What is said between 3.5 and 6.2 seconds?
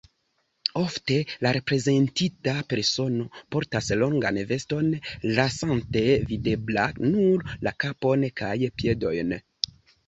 portas longan veston, lasante